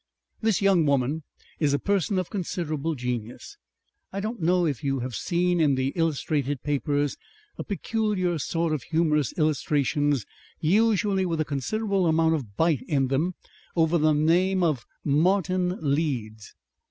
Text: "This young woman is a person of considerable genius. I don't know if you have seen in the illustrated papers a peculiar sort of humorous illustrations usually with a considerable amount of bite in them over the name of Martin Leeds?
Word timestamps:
"This 0.41 0.63
young 0.63 0.87
woman 0.87 1.21
is 1.59 1.75
a 1.75 1.79
person 1.79 2.17
of 2.17 2.31
considerable 2.31 2.95
genius. 2.95 3.57
I 4.11 4.19
don't 4.19 4.41
know 4.41 4.65
if 4.65 4.83
you 4.83 5.01
have 5.01 5.13
seen 5.13 5.59
in 5.59 5.75
the 5.75 5.89
illustrated 5.89 6.63
papers 6.63 7.17
a 7.59 7.63
peculiar 7.63 8.39
sort 8.39 8.73
of 8.73 8.81
humorous 8.81 9.31
illustrations 9.33 10.25
usually 10.59 11.23
with 11.27 11.39
a 11.39 11.45
considerable 11.45 12.07
amount 12.07 12.33
of 12.33 12.57
bite 12.57 12.81
in 12.87 13.09
them 13.09 13.35
over 13.75 13.99
the 13.99 14.13
name 14.13 14.63
of 14.63 14.87
Martin 15.03 15.77
Leeds? 15.79 16.55